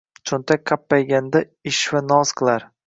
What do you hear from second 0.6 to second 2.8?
qappayganda ishva-noz qilar.